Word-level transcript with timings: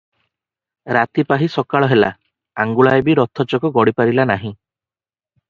ରାତି 0.95 1.25
ପାହି 1.31 1.49
ସକାଳ 1.55 1.89
ହେଲା 1.91 2.09
ଆଙ୍ଗୁଳାଏ 2.65 3.05
ବି 3.11 3.17
ରଥ 3.21 3.47
ଚକ 3.55 3.73
ଗଡ଼ିପାରିଲାନାହିଁ 3.77 4.53